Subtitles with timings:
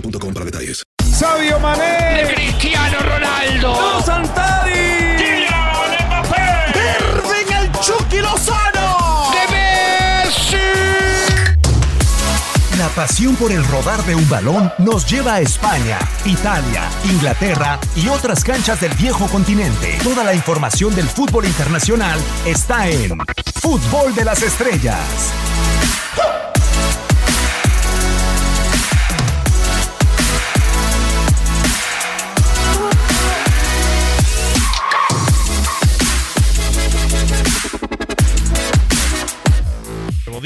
[0.00, 0.82] boostmobile.com para detalles.
[1.12, 2.32] Sabio Mané.
[2.34, 4.02] Cristiano Ronaldo.
[4.04, 5.16] Santari.
[5.16, 6.72] Kylian Mbappé.
[6.74, 9.30] Irving el Chucky Lozano.
[9.32, 10.56] De Messi.
[12.78, 18.08] La pasión por el rodar de un balón nos lleva a España, Italia, Inglaterra y
[18.08, 19.98] otras canchas del viejo continente.
[20.02, 23.18] Toda la información del fútbol internacional está en
[23.54, 25.32] Fútbol de las Estrellas.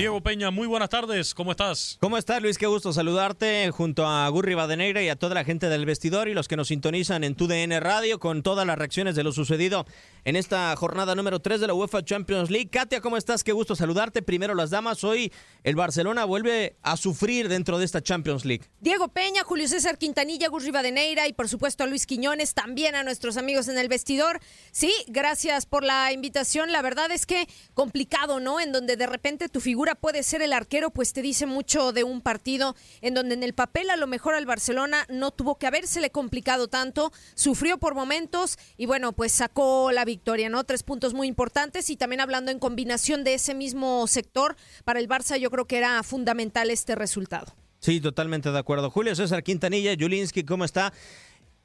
[0.00, 1.98] Diego Peña, muy buenas tardes, ¿cómo estás?
[2.00, 2.56] ¿Cómo estás, Luis?
[2.56, 6.32] Qué gusto saludarte junto a Gurri Badenegra y a toda la gente del vestidor y
[6.32, 9.84] los que nos sintonizan en TUDN Radio con todas las reacciones de lo sucedido
[10.24, 12.70] en esta jornada número 3 de la UEFA Champions League.
[12.70, 13.44] Katia, ¿cómo estás?
[13.44, 14.22] Qué gusto saludarte.
[14.22, 15.32] Primero las damas, hoy
[15.64, 18.64] el Barcelona vuelve a sufrir dentro de esta Champions League.
[18.80, 23.02] Diego Peña, Julio César Quintanilla, Gus Rivadeneira y por supuesto a Luis Quiñones, también a
[23.02, 24.40] nuestros amigos en el vestidor.
[24.72, 26.72] Sí, gracias por la invitación.
[26.72, 28.60] La verdad es que complicado, ¿no?
[28.60, 32.04] En donde de repente tu figura puede ser el arquero, pues te dice mucho de
[32.04, 35.66] un partido en donde en el papel a lo mejor al Barcelona no tuvo que
[35.66, 40.64] habérsele complicado tanto, sufrió por momentos y bueno, pues sacó la victoria, ¿no?
[40.64, 45.08] Tres puntos muy importantes y también hablando en combinación de ese mismo sector, para el
[45.08, 47.54] Barça yo creo que era fundamental este resultado.
[47.80, 48.90] Sí, totalmente de acuerdo.
[48.90, 50.92] Julio César Quintanilla, Julinski, ¿cómo está?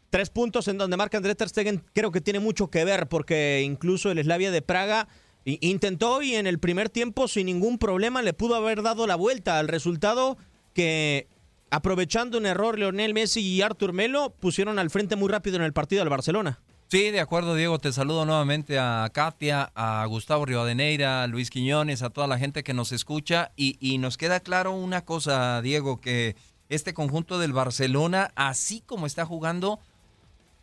[0.10, 3.64] Tres puntos en donde marca André Ter Stegen creo que tiene mucho que ver porque
[3.66, 5.10] incluso el Slavia de Praga
[5.46, 9.60] intentó y en el primer tiempo sin ningún problema le pudo haber dado la vuelta
[9.60, 10.38] al resultado
[10.74, 11.28] que
[11.70, 15.74] aprovechando un error Leonel Messi y Artur Melo pusieron al frente muy rápido en el
[15.74, 16.60] partido al Barcelona.
[16.88, 17.80] Sí, de acuerdo, Diego.
[17.80, 22.64] Te saludo nuevamente a Katia, a Gustavo Rivadeneira, a Luis Quiñones, a toda la gente
[22.64, 23.52] que nos escucha.
[23.56, 26.36] Y, y nos queda claro una cosa, Diego, que
[26.70, 29.80] este conjunto del Barcelona, así como está jugando,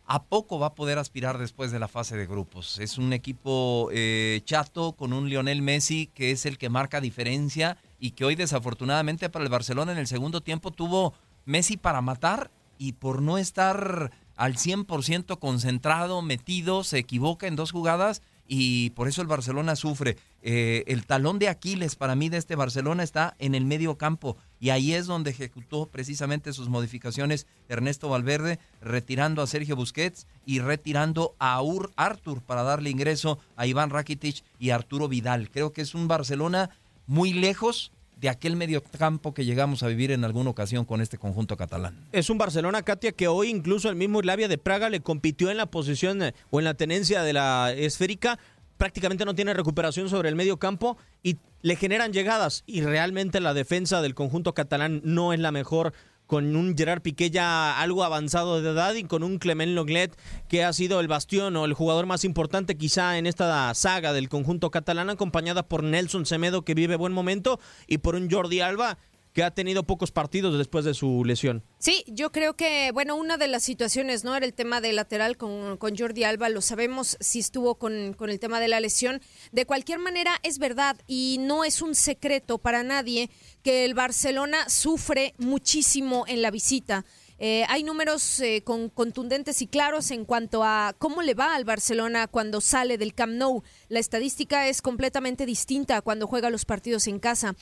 [0.05, 2.79] a poco va a poder aspirar después de la fase de grupos.
[2.79, 7.77] Es un equipo eh, chato con un Lionel Messi que es el que marca diferencia
[7.99, 11.13] y que hoy desafortunadamente para el Barcelona en el segundo tiempo tuvo
[11.45, 17.71] Messi para matar y por no estar al 100% concentrado, metido, se equivoca en dos
[17.71, 20.17] jugadas y por eso el Barcelona sufre.
[20.41, 24.37] Eh, el talón de Aquiles para mí de este Barcelona está en el medio campo
[24.59, 30.59] y ahí es donde ejecutó precisamente sus modificaciones Ernesto Valverde, retirando a Sergio Busquets y
[30.59, 35.49] retirando a Ur Artur para darle ingreso a Iván Rakitic y Arturo Vidal.
[35.49, 36.69] Creo que es un Barcelona
[37.07, 37.91] muy lejos
[38.23, 42.07] de aquel mediocampo que llegamos a vivir en alguna ocasión con este conjunto catalán.
[42.13, 45.57] Es un Barcelona, Katia, que hoy incluso el mismo Slavia de Praga le compitió en
[45.57, 48.39] la posición eh, o en la tenencia de la esférica.
[48.77, 52.63] Prácticamente no tiene recuperación sobre el medio campo y le generan llegadas.
[52.65, 55.91] Y realmente la defensa del conjunto catalán no es la mejor
[56.27, 60.17] con un Gerard Piqué ya algo avanzado de edad y con un Clement Loglet
[60.47, 64.29] que ha sido el bastión o el jugador más importante quizá en esta saga del
[64.29, 68.97] conjunto catalán, acompañada por Nelson Semedo que vive buen momento y por un Jordi Alba
[69.33, 71.63] que ha tenido pocos partidos después de su lesión.
[71.79, 74.35] Sí, yo creo que, bueno, una de las situaciones, ¿no?
[74.35, 78.29] Era el tema de lateral con, con Jordi Alba, lo sabemos si estuvo con, con
[78.29, 79.21] el tema de la lesión.
[79.51, 83.29] De cualquier manera, es verdad y no es un secreto para nadie
[83.63, 87.05] que el Barcelona sufre muchísimo en la visita.
[87.39, 91.65] Eh, hay números eh, con, contundentes y claros en cuanto a cómo le va al
[91.65, 93.63] Barcelona cuando sale del Camp Nou.
[93.89, 97.55] La estadística es completamente distinta cuando juega los partidos en casa.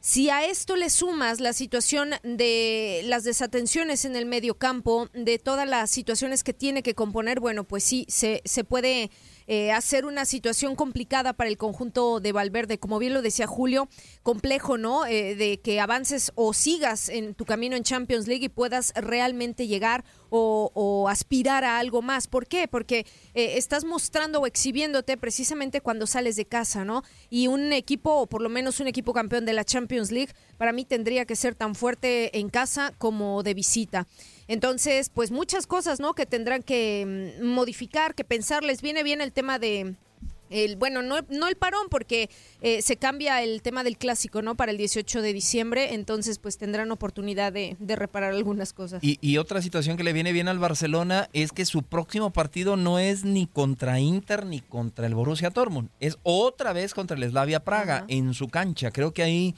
[0.00, 5.38] Si a esto le sumas la situación de las desatenciones en el medio campo, de
[5.38, 9.10] todas las situaciones que tiene que componer, bueno, pues sí, se, se puede
[9.46, 12.78] eh, hacer una situación complicada para el conjunto de Valverde.
[12.78, 13.88] Como bien lo decía Julio,
[14.22, 15.06] complejo, ¿no?
[15.06, 19.66] Eh, de que avances o sigas en tu camino en Champions League y puedas realmente
[19.66, 20.04] llegar
[20.36, 22.26] o, aspirar a algo más.
[22.26, 22.66] ¿Por qué?
[22.66, 27.04] Porque eh, estás mostrando o exhibiéndote precisamente cuando sales de casa, ¿no?
[27.30, 30.72] Y un equipo, o por lo menos un equipo campeón de la Champions League, para
[30.72, 34.06] mí tendría que ser tan fuerte en casa como de visita.
[34.48, 36.14] Entonces, pues muchas cosas, ¿no?
[36.14, 38.82] Que tendrán que mm, modificar, que pensarles.
[38.82, 39.94] Viene bien el tema de,
[40.50, 42.30] el, bueno, no, no el parón porque
[42.60, 44.54] eh, se cambia el tema del clásico, ¿no?
[44.54, 49.02] Para el 18 de diciembre, entonces pues tendrán oportunidad de, de reparar algunas cosas.
[49.02, 52.76] Y, y, otra situación que le viene bien al Barcelona es que su próximo partido
[52.76, 57.28] no es ni contra Inter ni contra el Borussia Dortmund, es otra vez contra el
[57.28, 58.90] Slavia Praga en su cancha.
[58.90, 59.54] Creo que ahí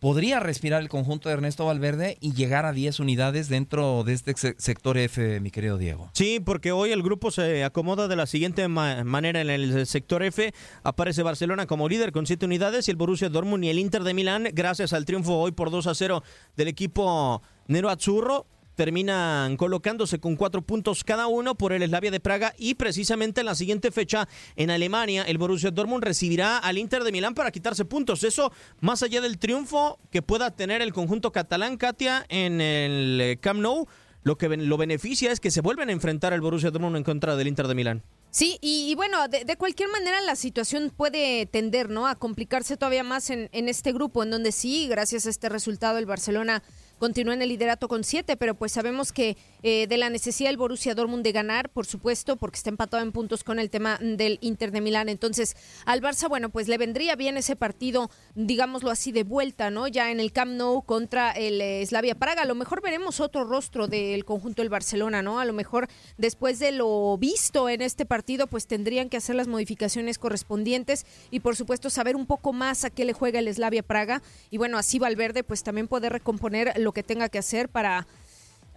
[0.00, 4.34] podría respirar el conjunto de Ernesto Valverde y llegar a 10 unidades dentro de este
[4.58, 6.10] sector F, mi querido Diego.
[6.14, 10.22] Sí, porque hoy el grupo se acomoda de la siguiente ma manera en el sector
[10.22, 10.52] F.
[10.82, 14.14] Aparece Barcelona como líder con 7 unidades y el Borussia Dortmund y el Inter de
[14.14, 16.22] Milán, gracias al triunfo hoy por 2 a 0
[16.56, 18.46] del equipo Nero Azzurro,
[18.78, 23.46] terminan colocándose con cuatro puntos cada uno por el Slavia de Praga y precisamente en
[23.46, 27.84] la siguiente fecha en Alemania el Borussia Dortmund recibirá al Inter de Milán para quitarse
[27.84, 28.22] puntos.
[28.22, 33.60] Eso más allá del triunfo que pueda tener el conjunto catalán, Katia, en el Camp
[33.60, 33.88] Nou,
[34.22, 37.34] lo que lo beneficia es que se vuelven a enfrentar el Borussia Dortmund en contra
[37.34, 38.04] del Inter de Milán.
[38.30, 42.06] Sí, y, y bueno, de, de, cualquier manera la situación puede tender, ¿no?
[42.06, 45.98] A complicarse todavía más en, en este grupo, en donde sí, gracias a este resultado,
[45.98, 46.62] el Barcelona
[46.98, 50.56] continúa en el liderato con siete, pero pues sabemos que eh, de la necesidad del
[50.56, 54.38] Borussia Dortmund de ganar, por supuesto, porque está empatado en puntos con el tema del
[54.40, 55.08] Inter de Milán.
[55.08, 59.88] Entonces, al Barça, bueno, pues le vendría bien ese partido, digámoslo así, de vuelta, ¿no?
[59.88, 62.42] Ya en el Camp Nou contra el eh, Slavia Praga.
[62.42, 65.40] A lo mejor veremos otro rostro del conjunto del Barcelona, ¿no?
[65.40, 69.48] A lo mejor después de lo visto en este partido, pues tendrían que hacer las
[69.48, 73.82] modificaciones correspondientes y, por supuesto, saber un poco más a qué le juega el Slavia
[73.82, 74.22] Praga.
[74.50, 78.06] Y bueno, así Valverde, pues también poder recomponer lo que tenga que hacer para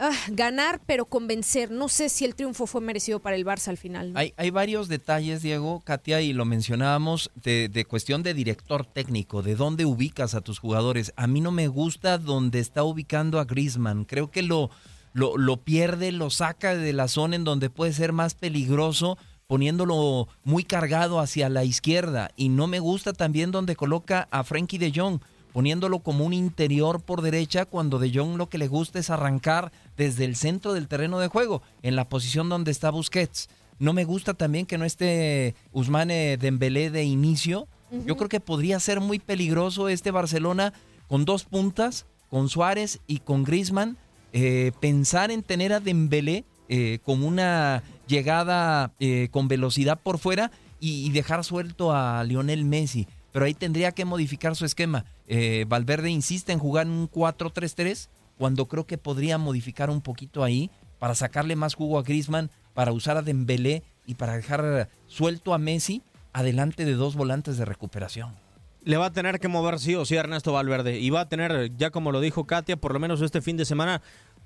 [0.01, 1.71] ah, ganar, pero convencer.
[1.71, 4.13] No sé si el triunfo fue merecido para el Barça al final.
[4.15, 9.85] Hay, varios detalles, Diego, Katia, y lo mencionábamos, de, cuestión de director técnico, de dónde
[9.85, 11.13] ubicas a tus jugadores.
[11.15, 14.03] A mí no me gusta donde está ubicando a Griezmann.
[14.03, 14.71] Creo que lo,
[15.13, 19.17] lo, lo pierde, lo saca de la zona en donde puede ser más peligroso
[19.51, 24.77] poniéndolo muy cargado hacia la izquierda y no me gusta también donde coloca a Frankie
[24.77, 25.19] de Jong
[25.53, 29.71] poniéndolo como un interior por derecha cuando De Jong lo que le gusta es arrancar
[29.97, 33.49] desde el centro del terreno de juego, en la posición donde está Busquets.
[33.79, 37.67] No me gusta también que no esté Usmane Dembélé de inicio.
[37.89, 38.05] Uh -huh.
[38.05, 40.73] Yo creo que podría ser muy peligroso este Barcelona
[41.07, 43.97] con dos puntas, con Suárez y con Griezmann.
[44.33, 50.51] Eh, pensar en tener a Dembélé eh, con una llegada eh, con velocidad por fuera
[50.79, 55.05] y, y dejar suelto a Lionel Messi pero ahí tendría que modificar su esquema.
[55.33, 60.69] Eh, Valverde insiste en jugar un 4-3-3 cuando creo que podría modificar un poquito ahí
[60.99, 65.57] para sacarle más jugo a Griezmann, para usar a Dembélé y para dejar suelto a
[65.57, 66.01] Messi
[66.33, 68.35] adelante de dos volantes de recuperación.
[68.83, 71.71] Le va a tener que mover sí o sí Ernesto Valverde y va a tener,
[71.77, 74.01] ya como lo dijo Katia, por lo menos este fin de semana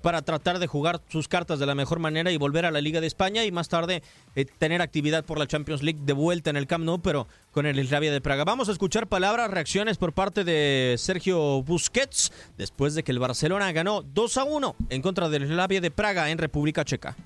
[0.06, 3.00] para tratar de jugar sus cartas de la mejor manera y volver a la Liga
[3.00, 4.04] de España y más tarde
[4.36, 7.66] eh, tener actividad por la Champions League de vuelta en el Camp Nou, pero con
[7.66, 8.44] el Slavia de Praga.
[8.44, 13.72] Vamos a escuchar palabras, reacciones por parte de Sergio Busquets después de que el Barcelona
[13.72, 17.16] ganó 2 a 1 en contra del Slavia de Praga en República Checa.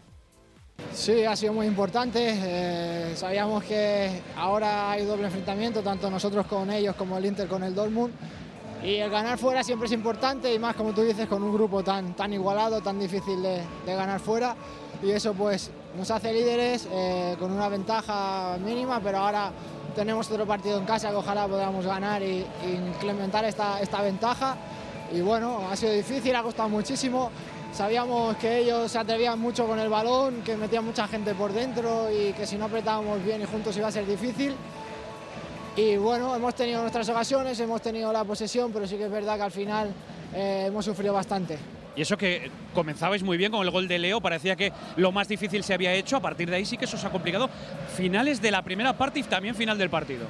[0.94, 2.32] Sí, ha sido muy importante.
[2.34, 7.62] Eh, sabíamos que ahora hay doble enfrentamiento, tanto nosotros con ellos como el Inter con
[7.62, 8.14] el Dortmund.
[8.82, 11.82] Y el ganar fuera siempre es importante y más como tú dices con un grupo
[11.84, 14.56] tan, tan igualado, tan difícil de, ganar fuera
[15.02, 19.52] y eso pues nos hace líderes eh, con una ventaja mínima, pero ahora
[19.94, 24.56] tenemos otro partido en casa que ojalá podamos ganar y, implementar esta, esta ventaja
[25.12, 27.30] y bueno, ha sido difícil, ha costado muchísimo.
[27.72, 32.08] Sabíamos que ellos se atrevían mucho con el balón, que metían mucha gente por dentro
[32.10, 34.54] y que si no apretábamos bien y juntos iba a ser difícil.
[35.80, 39.37] Y bueno, hemos tenido nuestras ocasiones, hemos tenido la posesión, pero sí que es verdad
[39.37, 39.90] que al final
[40.34, 41.56] eh, hemos sufrido bastante.
[41.96, 45.26] Y eso que comenzabais muy bien con el gol de Leo, parecía que lo más
[45.26, 47.49] difícil se había hecho, a partir de ahí sí que eso se ha complicado.
[47.96, 50.26] Finales de la primera parte y también final del partido.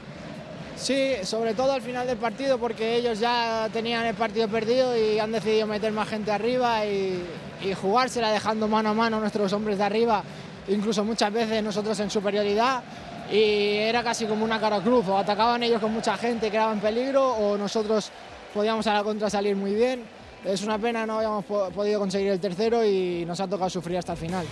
[0.77, 5.19] Sí, sobre todo al final del partido porque ellos ya tenían el partido perdido y
[5.19, 7.25] han decidido meter más gente arriba y,
[7.61, 10.23] y jugársela dejando mano a mano a nuestros hombres de arriba,
[10.69, 12.85] incluso muchas veces nosotros en superioridad
[13.31, 17.29] y era casi como una cara cruz, o atacaban ellos con mucha gente, creaban peligro
[17.29, 18.11] o nosotros
[18.53, 20.05] podíamos a la contra salir muy bien.
[20.45, 24.13] Es una pena, no habíamos podido conseguir el tercero y nos ha tocado sufrir hasta
[24.13, 24.47] el final.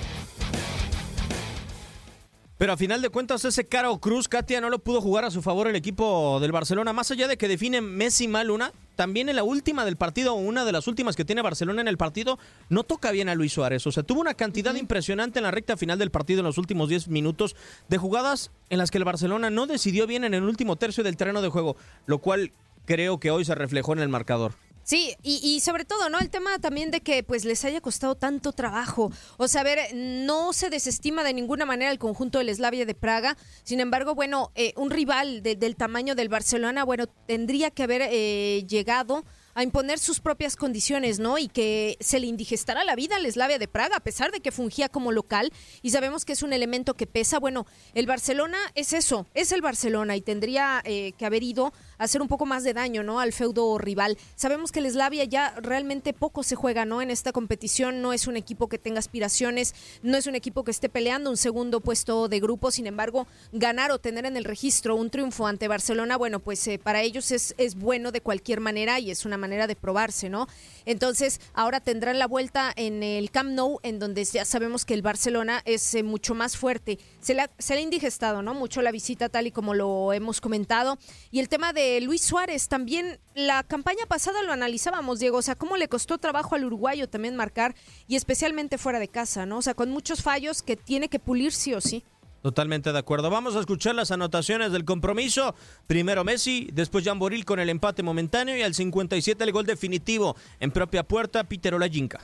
[2.58, 5.42] Pero a final de cuentas, ese Caro Cruz, Katia, no lo pudo jugar a su
[5.42, 6.92] favor el equipo del Barcelona.
[6.92, 10.64] Más allá de que define Messi mal una, también en la última del partido, una
[10.64, 12.36] de las últimas que tiene Barcelona en el partido,
[12.68, 13.86] no toca bien a Luis Suárez.
[13.86, 16.88] O sea, tuvo una cantidad impresionante en la recta final del partido en los últimos
[16.88, 17.54] 10 minutos
[17.88, 21.16] de jugadas en las que el Barcelona no decidió bien en el último tercio del
[21.16, 21.76] terreno de juego,
[22.06, 22.50] lo cual
[22.86, 24.54] creo que hoy se reflejó en el marcador.
[24.88, 26.18] Sí, y, sobre todo, ¿no?
[26.18, 29.12] El tema también de que pues les haya costado tanto trabajo.
[29.36, 32.94] O sea, a ver, no se desestima de ninguna manera el conjunto del Slavia de
[32.94, 33.36] Praga.
[33.64, 38.64] Sin embargo, bueno, eh, un rival del tamaño del Barcelona, bueno, tendría que haber eh,
[38.66, 39.26] llegado
[39.58, 41.36] a imponer sus propias condiciones, ¿no?
[41.36, 44.52] Y que se le indigestara la vida al Slavia de Praga, a pesar de que
[44.52, 45.52] fungía como local.
[45.82, 47.40] Y sabemos que es un elemento que pesa.
[47.40, 52.22] Bueno, el Barcelona es eso, es el Barcelona y tendría eh, que haber ido hacer
[52.22, 53.20] un poco más de daño, ¿no?
[53.20, 54.16] Al feudo rival.
[54.36, 57.02] Sabemos que el Slavia ya realmente poco se juega, ¿no?
[57.02, 60.70] En esta competición no es un equipo que tenga aspiraciones, no es un equipo que
[60.70, 62.70] esté peleando un segundo puesto de grupo.
[62.70, 66.78] Sin embargo, ganar o tener en el registro un triunfo ante Barcelona, bueno, pues eh,
[66.78, 70.48] para ellos es, es bueno de cualquier manera y es una manera de probarse, ¿no?
[70.86, 75.02] Entonces, ahora tendrán la vuelta en el Camp Nou, en donde ya sabemos que el
[75.02, 76.98] Barcelona es eh, mucho más fuerte.
[77.20, 78.54] Se le, ha, se le ha indigestado, ¿no?
[78.54, 80.98] Mucho la visita, tal y como lo hemos comentado.
[81.30, 85.54] Y el tema de Luis Suárez, también la campaña pasada lo analizábamos, Diego, o sea,
[85.54, 87.74] cómo le costó trabajo al uruguayo también marcar,
[88.06, 89.58] y especialmente fuera de casa, ¿no?
[89.58, 92.04] O sea, con muchos fallos que tiene que pulir sí o sí.
[92.42, 93.30] Totalmente de acuerdo.
[93.30, 95.54] Vamos a escuchar las anotaciones del compromiso.
[95.86, 100.36] Primero Messi, después Jan Boril con el empate momentáneo y al 57 el gol definitivo
[100.60, 102.20] en propia puerta Peter Olajinka.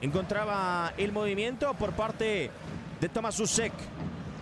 [0.00, 2.50] Encontraba el movimiento por parte
[3.00, 3.72] de Tomás Susek,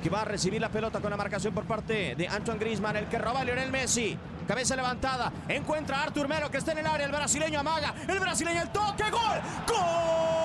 [0.05, 3.07] que va a recibir la pelota con la marcación por parte de Antoine Griezmann, el
[3.07, 4.15] que roba a Lionel Messi.
[4.47, 8.21] Cabeza levantada, encuentra a Artur Melo que está en el área, el brasileño amaga, el
[8.21, 10.45] brasileño el toque, gol, gol.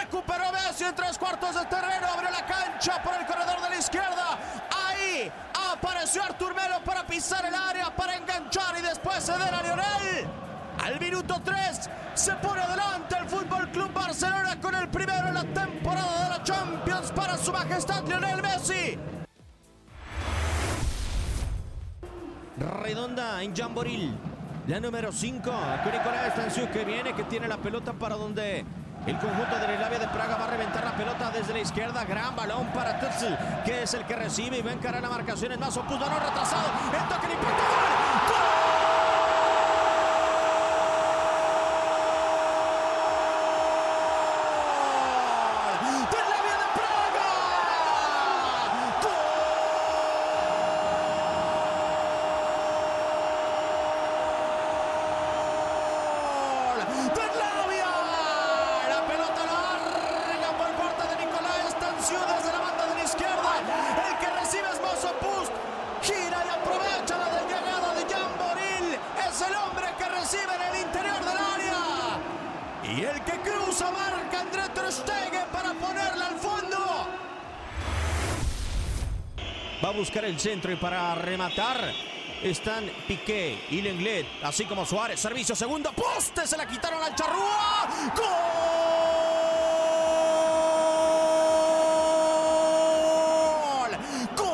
[0.00, 2.08] Recuperó Messi en tres cuartos de terreno.
[2.12, 4.38] Abrió la cancha por el corredor de la izquierda.
[4.88, 5.30] Ahí
[5.72, 10.28] apareció Artur Melo para pisar el área, para enganchar y después ceder a Lionel.
[10.84, 15.44] Al minuto 3 se pone adelante el Fútbol Club Barcelona con el primero en la
[15.44, 18.98] temporada de la Champions para su majestad Lionel Messi.
[22.58, 24.16] Redonda en Jamboril.
[24.66, 25.50] La número 5,
[25.82, 28.66] con Nicolás Estanciu que viene, que tiene la pelota para donde
[29.08, 32.04] el conjunto del Slavia de Praga va a reventar la pelota desde la izquierda.
[32.04, 33.34] Gran balón para Tutsi,
[33.64, 35.52] que es el que recibe y va a encarar la marcación.
[35.52, 36.68] Es más, opus balón retrasado.
[36.92, 37.97] El toque le impacta.
[80.08, 81.92] Buscar el centro y para rematar
[82.42, 85.20] están Piqué y Lenglet, así como Suárez.
[85.20, 87.86] Servicio segundo, poste, se la quitaron al Charrúa.
[88.16, 88.30] ¡Gol!
[94.34, 94.46] ¡Gol!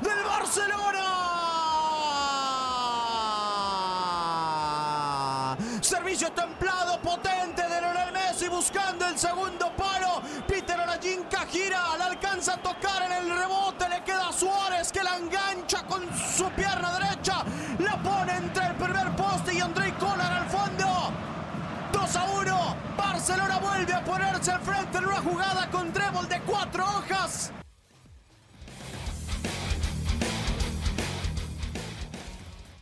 [0.00, 0.76] ¡Del Barcelona!
[5.80, 9.73] Servicio templado, potente de Lionel Messi buscando el segundo
[12.48, 16.98] a tocar en el rebote, le queda a Suárez que la engancha con su pierna
[16.98, 17.42] derecha,
[17.78, 21.12] la pone entre el primer poste y Andrei Kolar al fondo.
[21.92, 22.76] 2 a 1.
[22.98, 27.50] Barcelona vuelve a ponerse al frente en una jugada con trébol de cuatro hojas.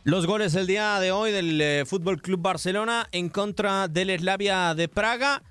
[0.03, 4.75] Los goles del día de hoy del eh, Fútbol Club Barcelona en contra del Slavia
[4.75, 5.41] de Praga.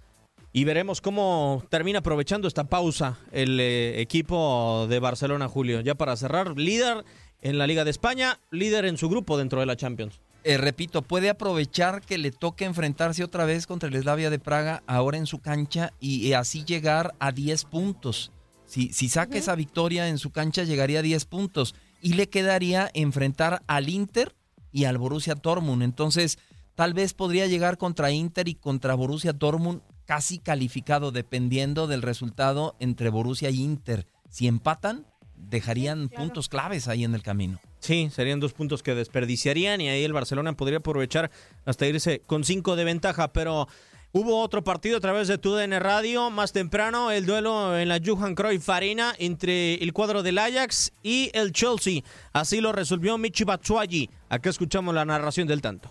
[0.55, 5.81] Y veremos cómo termina aprovechando esta pausa el eh, equipo de Barcelona, Julio.
[5.81, 7.05] Ya para cerrar, líder
[7.41, 10.21] en la Liga de España, líder en su grupo dentro de la Champions.
[10.45, 14.83] Eh, repito, puede aprovechar que le toque enfrentarse otra vez contra el Slavia de Praga
[14.87, 18.31] ahora en su cancha y, así llegar a 10 puntos.
[18.67, 22.91] Si, si saca esa victoria en su cancha, llegaría a 10 puntos y le quedaría
[22.93, 24.35] enfrentar al Inter
[24.71, 25.83] y al Borussia Dortmund.
[25.83, 26.39] Entonces,
[26.75, 29.81] tal vez podría llegar contra Inter y contra Borussia Dortmund
[30.13, 34.07] casi calificado dependiendo del resultado entre Borussia y Inter.
[34.29, 37.59] Si empatan, dejarían puntos claves ahí en el camino.
[37.79, 41.31] Sí, serían dos puntos que desperdiciarían y ahí el Barcelona podría aprovechar
[41.65, 43.69] hasta irse con cinco de ventaja, pero
[44.13, 48.35] hubo otro partido a través de TUDN Radio más temprano, el duelo en la Johan
[48.35, 52.03] Cruyff Arena entre el cuadro del Ajax y el Chelsea.
[52.35, 54.11] Así lo resolvió Michi Batshuayi.
[54.29, 55.91] Acá escuchamos la narración del tanto.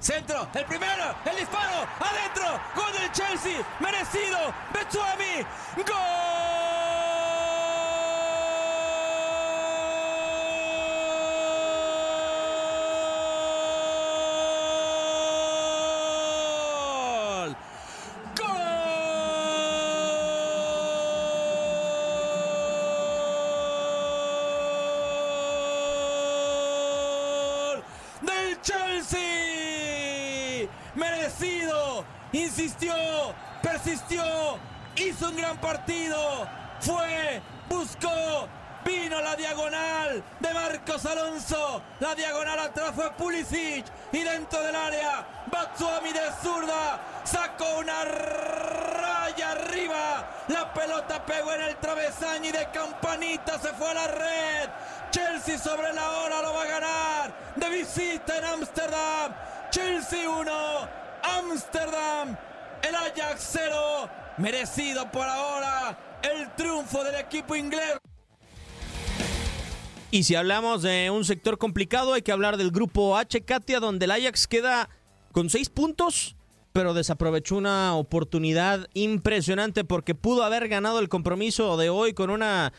[0.00, 4.38] Centro, el primero, el disparo, adentro, gol del Chelsea, merecido,
[4.72, 5.44] Betsuami,
[5.76, 5.84] gol.
[18.38, 18.56] Gol
[28.22, 29.18] del Chelsea.
[30.94, 32.04] Merecido,
[32.42, 32.94] insistió,
[33.62, 34.22] persistió,
[34.96, 36.46] hizo un gran partido.
[36.80, 38.48] Fue, buscó,
[38.84, 41.82] vino la diagonal de Marcos Alonso.
[42.00, 49.52] La diagonal atrás fue Pulisic y dentro del área Batsuami de zurda sacó una raya
[49.52, 50.44] arriba.
[50.48, 54.70] La pelota pegó en el travesaño y de campanita se fue a la red.
[55.10, 59.34] Chelsea sobre la hora lo va a ganar de visita en Ámsterdam.
[59.70, 60.88] Chelsea 1,
[61.22, 62.36] Ámsterdam,
[62.82, 64.10] el Ajax 0.
[64.38, 67.98] Merecido por ahora el triunfo del equipo inglés.
[70.10, 74.06] Y si hablamos de un sector complicado, hay que hablar del grupo H, Katia, donde
[74.06, 74.88] el Ajax queda
[75.30, 76.34] con seis puntos,
[76.72, 82.72] pero desaprovechó una oportunidad impresionante porque pudo haber ganado el compromiso de hoy con una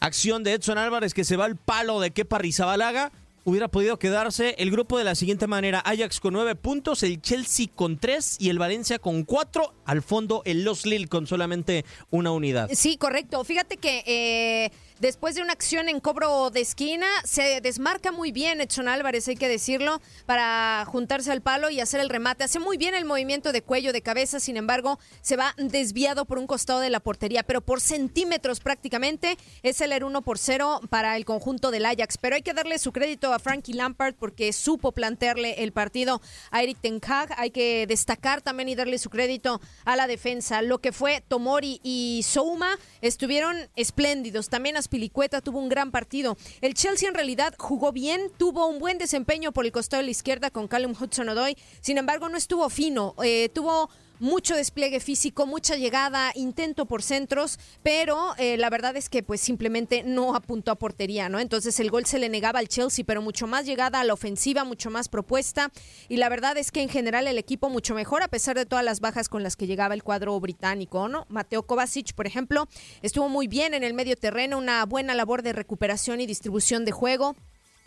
[0.00, 3.12] acción de Edson Álvarez que se va al palo de Kepa Rizabalaga.
[3.44, 7.66] Hubiera podido quedarse el grupo de la siguiente manera: Ajax con nueve puntos, el Chelsea
[7.74, 9.74] con tres y el Valencia con cuatro.
[9.84, 12.68] Al fondo, el Los Lille con solamente una unidad.
[12.72, 13.42] Sí, correcto.
[13.44, 18.60] Fíjate que eh, después de una acción en cobro de esquina, se desmarca muy bien
[18.60, 22.44] Edson Álvarez, hay que decirlo, para juntarse al palo y hacer el remate.
[22.44, 26.38] Hace muy bien el movimiento de cuello, de cabeza, sin embargo, se va desviado por
[26.38, 31.16] un costado de la portería, pero por centímetros prácticamente es el 1 por 0 para
[31.16, 32.16] el conjunto del Ajax.
[32.18, 36.62] Pero hay que darle su crédito a Frankie Lampard porque supo plantearle el partido a
[36.62, 37.34] Eric Ten Hag.
[37.36, 40.62] Hay que destacar también y darle su crédito a la defensa.
[40.62, 44.48] Lo que fue Tomori y Souma estuvieron espléndidos.
[44.48, 46.36] También Aspilicueta tuvo un gran partido.
[46.60, 50.10] El Chelsea en realidad jugó bien, tuvo un buen desempeño por el costado de la
[50.10, 51.56] izquierda con Callum Hudson-Odoi.
[51.80, 53.14] Sin embargo, no estuvo fino.
[53.22, 53.88] Eh, tuvo
[54.20, 59.40] mucho despliegue físico, mucha llegada, intento por centros, pero eh, la verdad es que pues
[59.40, 61.40] simplemente no apuntó a portería, ¿no?
[61.40, 64.64] Entonces el gol se le negaba al Chelsea, pero mucho más llegada a la ofensiva,
[64.64, 65.72] mucho más propuesta
[66.08, 68.84] y la verdad es que en general el equipo mucho mejor a pesar de todas
[68.84, 71.26] las bajas con las que llegaba el cuadro británico, ¿no?
[71.28, 72.68] Mateo Kovacic, por ejemplo,
[73.02, 76.92] estuvo muy bien en el medio terreno, una buena labor de recuperación y distribución de
[76.92, 77.36] juego.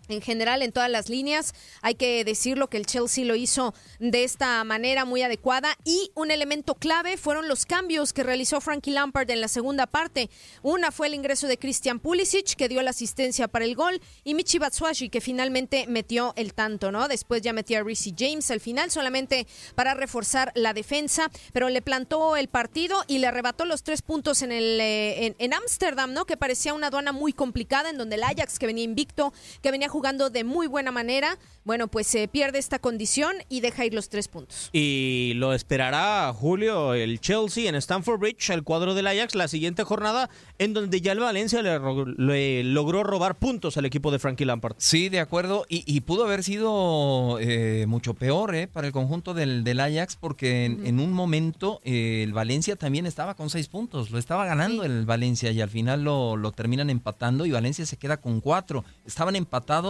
[0.09, 4.25] En general, en todas las líneas, hay que decirlo que el Chelsea lo hizo de
[4.25, 9.29] esta manera muy adecuada y un elemento clave fueron los cambios que realizó Frankie Lampard
[9.29, 10.29] en la segunda parte.
[10.61, 14.33] Una fue el ingreso de Christian Pulisic, que dio la asistencia para el gol, y
[14.33, 17.07] Michi Batshuayi, que finalmente metió el tanto, ¿no?
[17.07, 21.81] Después ya metía a Reece James al final, solamente para reforzar la defensa, pero le
[21.81, 26.25] plantó el partido y le arrebató los tres puntos en el eh, en Ámsterdam, ¿no?
[26.25, 29.89] Que parecía una aduana muy complicada, en donde el Ajax, que venía invicto, que venía
[29.93, 34.09] jugando de muy buena manera, bueno, pues se pierde esta condición y deja ir los
[34.09, 34.71] tres puntos.
[34.73, 39.83] Y lo esperará Julio el Chelsea en Stamford Bridge, el cuadro del Ajax, la siguiente
[39.83, 44.75] jornada, en donde ya el Valencia le, logró robar puntos al equipo de Frankie Lampard.
[44.79, 45.65] Sí, de acuerdo.
[45.69, 50.15] Y, y pudo haber sido eh, mucho peor eh, para el conjunto del, del Ajax,
[50.15, 54.09] porque en, en un momento eh, el Valencia también estaba con seis puntos.
[54.09, 57.97] Lo estaba ganando el Valencia y al final lo, lo terminan empatando y Valencia se
[57.97, 58.83] queda con cuatro.
[59.05, 59.82] Estaban empatados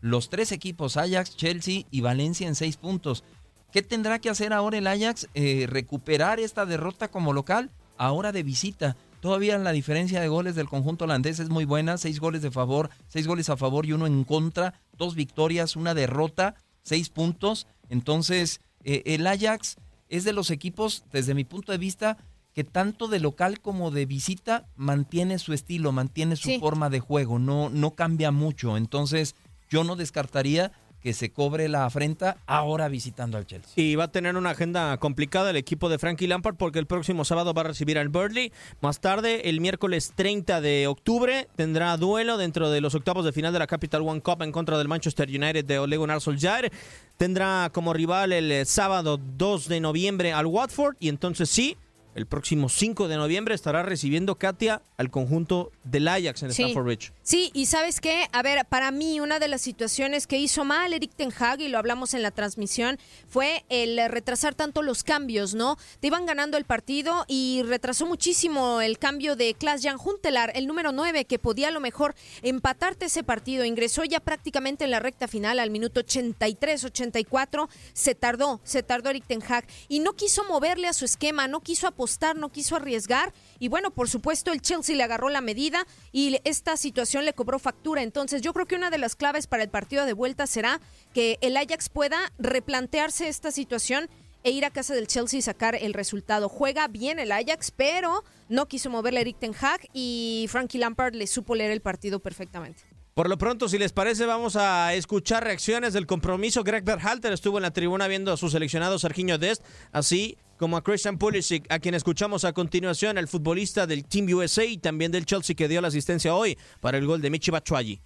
[0.00, 3.24] los tres equipos, Ajax, Chelsea y Valencia en seis puntos.
[3.72, 5.28] ¿Qué tendrá que hacer ahora el Ajax?
[5.34, 8.96] Eh, recuperar esta derrota como local, ahora de visita.
[9.20, 12.90] Todavía la diferencia de goles del conjunto holandés es muy buena, seis goles de favor,
[13.08, 17.66] seis goles a favor y uno en contra, dos victorias, una derrota, seis puntos.
[17.90, 19.76] Entonces, eh, el Ajax
[20.08, 22.16] es de los equipos, desde mi punto de vista,
[22.60, 27.38] que tanto de local como de visita mantiene su estilo, mantiene su forma de juego,
[27.38, 28.76] no, no cambia mucho.
[28.76, 29.34] Entonces,
[29.70, 33.72] yo no descartaría que se cobre la afrenta ahora visitando al Chelsea.
[33.76, 37.24] Y va a tener una agenda complicada el equipo de Frankie Lampard porque el próximo
[37.24, 38.52] sábado va a recibir al Burnley.
[38.82, 43.54] Más tarde, el miércoles 30 de octubre, tendrá duelo dentro de los octavos de final
[43.54, 46.70] de la Capital One Cup en contra del Manchester United de Ole Gunnar Solskjaer.
[47.16, 51.78] Tendrá como rival el eh, sábado 2 de noviembre al Watford y entonces sí,
[52.14, 56.62] el próximo 5 de noviembre estará recibiendo Katia al conjunto del Ajax en Sí.
[56.62, 57.12] Stamford Bridge.
[57.22, 60.92] Sí, y sabes qué, a ver, para mí una de las situaciones que hizo mal
[60.92, 65.54] Eric Ten Hag, y lo hablamos en la transmisión, fue el retrasar tanto los cambios,
[65.54, 65.76] ¿no?
[66.00, 70.66] Te iban ganando el partido y retrasó muchísimo el cambio de Klaas Jan Huntelaar, el
[70.66, 73.64] número 9, que podía a lo mejor empatarte ese partido.
[73.64, 77.68] Ingresó ya prácticamente en la recta final al minuto 83, 84.
[77.92, 81.60] Se tardó, se tardó Eric Ten Hag y no quiso moverle a su esquema, no
[81.60, 83.34] quiso apostar, no quiso arriesgar.
[83.58, 87.58] Y bueno, por supuesto, el Chelsea le agarró la medida y esta situación le cobró
[87.58, 88.02] factura.
[88.02, 90.80] Entonces, yo creo que una de las claves para el partido de vuelta será
[91.12, 94.08] que el Ajax pueda replantearse esta situación
[94.44, 96.48] e ir a casa del Chelsea y sacar el resultado.
[96.48, 101.26] Juega bien el Ajax, pero no quiso moverle Eric Ten Hag y Frankie Lampard le
[101.26, 102.80] supo leer el partido perfectamente.
[103.12, 106.64] Por lo pronto, si les parece, vamos a escuchar reacciones del compromiso.
[106.64, 110.82] Greg Berhalter estuvo en la tribuna viendo a su seleccionado Serginho Dest, así como a
[110.84, 115.24] Christian Pulisic, a quien escuchamos a continuación, el futbolista del Team USA y también del
[115.24, 117.98] Chelsea que dio la asistencia hoy para el gol de Michi Batshuayi.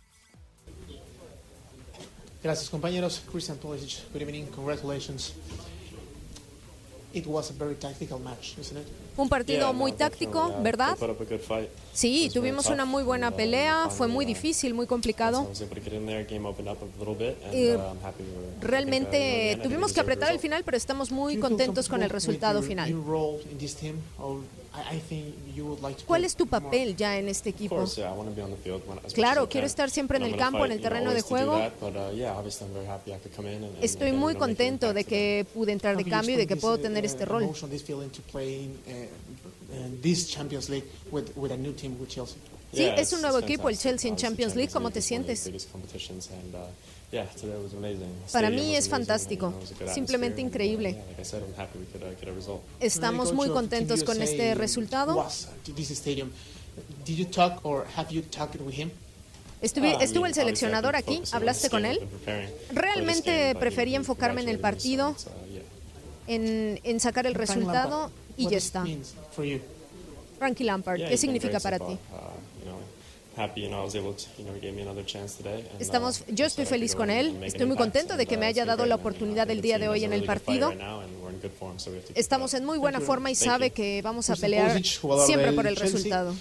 [2.45, 3.25] Gracias compañeros.
[3.29, 5.35] Christian Pulisic, good evening, congratulations.
[7.15, 8.87] It was a very tactical match, isn't it?
[9.17, 10.97] Un partido muy táctico, ¿verdad?
[11.93, 15.49] Sí, tuvimos una muy buena pelea, fue muy difícil, muy complicado.
[17.53, 17.79] Eh,
[18.61, 22.93] Realmente tuvimos que apretar el final, pero estamos muy contentos con el resultado final.
[26.07, 27.85] ¿Cuál es tu papel ya en este equipo?
[29.15, 31.61] Claro, quiero estar siempre en el campo, en el terreno de juego.
[33.81, 37.25] Estoy muy contento de que pude entrar de cambio y de que puedo tener este
[37.25, 37.45] rol.
[42.75, 44.73] Sí, es un nuevo equipo, el Chelsea en Champions League.
[44.73, 45.47] ¿Cómo te sientes?
[48.33, 49.55] Para mí es fantástico,
[49.95, 50.97] simplemente increíble.
[52.81, 55.15] Estamos muy contentos con este resultado.
[59.63, 62.01] Estuvi- Estuvo el seleccionador aquí, hablaste con él.
[62.73, 65.15] Realmente preferí enfocarme en el partido,
[66.27, 68.83] en, en sacar el resultado y ya está.
[70.39, 71.99] Frankie Lampard, ¿qué significa para ti?
[75.79, 78.95] Estamos, yo estoy feliz con él, estoy muy contento de que me haya dado la
[78.95, 80.73] oportunidad el día de hoy en el partido.
[82.15, 84.81] Estamos en muy buena forma y sabe que vamos a pelear
[85.27, 86.35] siempre por el resultado.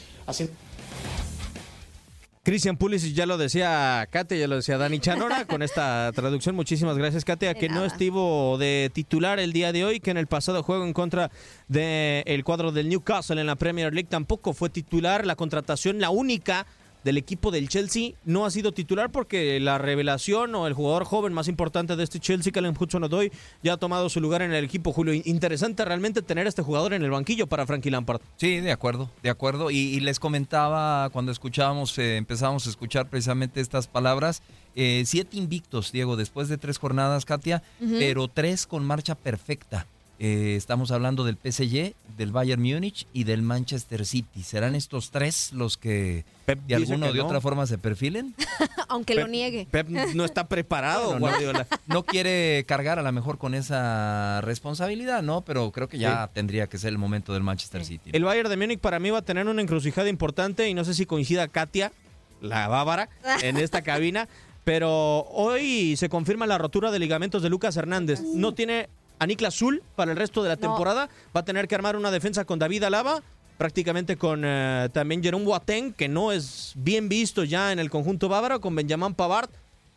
[2.44, 6.56] Christian Pulisic ya lo decía Kate, ya lo decía Dani Chanora con esta traducción.
[6.56, 10.18] Muchísimas gracias, Kate, a que no estuvo de titular el día de hoy, que en
[10.18, 11.32] el pasado juego en contra
[11.70, 15.26] del cuadro del Newcastle en la Premier League tampoco fue titular.
[15.26, 16.68] La contratación, la única
[17.04, 21.34] del equipo del Chelsea, no ha sido titular porque la revelación o el jugador joven
[21.34, 24.94] más importante de este Chelsea, Callum Hudson-Odoi, ya ha tomado su lugar en el equipo.
[24.94, 28.22] Julio, interesante realmente tener a este jugador en el banquillo para Frankie Lampard.
[28.38, 29.72] Sí, de acuerdo, de acuerdo.
[29.72, 34.42] Y, y les comentaba cuando escuchábamos, eh, empezábamos a escuchar precisamente estas palabras.
[34.76, 39.86] eh, siete invictos, Diego, después de tres jornadas, Katia, pero tres con marcha perfecta.
[40.26, 44.42] Eh, estamos hablando del PSG, del Bayern Múnich y del Manchester City.
[44.44, 46.24] ¿Serán estos tres los que
[46.66, 47.26] de alguna o de no.
[47.26, 48.34] otra forma se perfilen?
[48.88, 49.68] Aunque lo niegue.
[49.70, 51.68] Pep no está preparado, Bueno, no- Guardiola.
[51.88, 55.42] No, quiere cargar a lo mejor con esa responsabilidad, ¿no?
[55.42, 58.12] Pero creo que ya tendría que ser el momento del Manchester City.
[58.14, 60.94] El Bayern de Múnich para mí va a tener una encrucijada importante y no sé
[60.94, 61.92] si coincida Katia,
[62.40, 63.10] la bávara,
[63.44, 64.30] en esta cabina,
[64.64, 68.22] pero hoy se confirma la rotura de ligamentos de Lucas Hernández.
[68.22, 68.88] No tiene
[69.24, 70.62] a Niklas Zul para el resto de la No.
[70.62, 73.22] temporada, va a tener que armar una defensa con David Alaba,
[73.58, 78.30] prácticamente con eh, también Jerome Boateng, que no es bien visto ya en el conjunto
[78.30, 79.50] bávaro, con Benjamin Pavard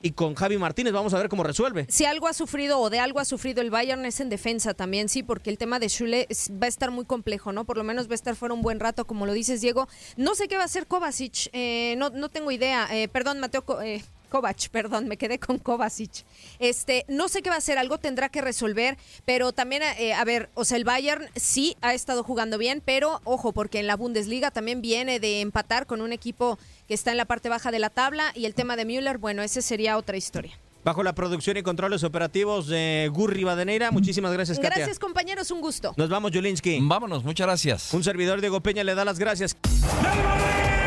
[0.03, 0.93] y con Javi Martínez.
[0.93, 1.87] Vamos a ver cómo resuelve.
[1.89, 5.09] Si algo ha sufrido o de algo ha sufrido el Bayern es en defensa también,
[5.09, 6.29] sí, porque el tema de Schule
[6.63, 7.65] va a estar muy complejo, ¿no?
[7.65, 9.89] Por lo menos va a estar fuera un buen rato, como lo dices, Diego.
[10.19, 12.87] No sé qué va a hacer Kovacic, eh, no, no tengo idea.
[12.95, 16.25] Eh, perdón, Mateo, eh, Kovac, perdón, me quedé con Kovacic.
[16.59, 20.25] Este, no sé qué va a hacer, algo tendrá que resolver, pero también, eh, a
[20.25, 23.97] ver, o sea, el Bayern sí ha estado jugando bien, pero ojo, porque en la
[23.97, 26.59] Bundesliga también viene de empatar con un equipo
[26.89, 29.43] que está en la parte baja de la tabla y el tema de Müller, bueno,
[29.43, 30.59] ese sería otra historia.
[30.85, 33.91] Bajo la producción y controles operativos de Gurri Badeneira.
[33.91, 34.77] Muchísimas gracias, Katia.
[34.77, 35.93] Gracias, compañeros, un gusto.
[35.97, 36.79] Nos vamos, Julinski.
[36.81, 37.93] Vámonos, muchas gracias.
[37.93, 39.57] Un servidor Diego Peña le da las gracias.
[39.65, 40.86] ¡Gol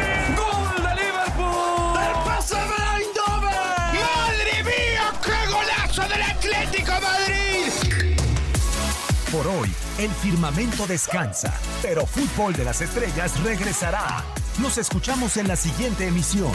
[9.40, 14.22] Por hoy, el firmamento descansa, pero Fútbol de las Estrellas regresará.
[14.62, 16.52] Nos escuchamos en la siguiente emisión.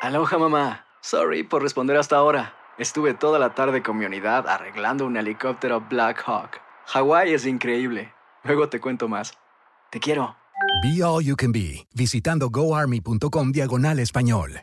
[0.00, 0.86] Aloha mamá.
[1.02, 2.54] Sorry por responder hasta ahora.
[2.78, 6.62] Estuve toda la tarde con mi unidad arreglando un helicóptero Black Hawk.
[6.86, 8.14] Hawái es increíble.
[8.44, 9.34] Luego te cuento más.
[9.90, 10.34] Te quiero.
[10.82, 14.62] Be All You Can Be, visitando goarmy.com diagonal español.